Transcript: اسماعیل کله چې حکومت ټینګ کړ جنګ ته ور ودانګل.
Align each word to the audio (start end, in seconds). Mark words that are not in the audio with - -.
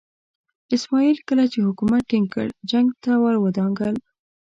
اسماعیل 0.75 1.17
کله 1.27 1.43
چې 1.51 1.59
حکومت 1.67 2.03
ټینګ 2.09 2.27
کړ 2.33 2.47
جنګ 2.71 2.87
ته 3.03 3.11
ور 3.21 3.35
ودانګل. 3.45 3.95